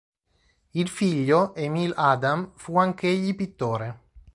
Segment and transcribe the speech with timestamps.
[0.71, 3.99] Il figlio, Emil Adam, fu anch'egli pittore.